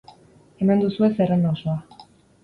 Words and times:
Hemen 0.61 0.79
duzue 0.83 1.09
zerrenda 1.19 1.51
osoa. 1.57 2.07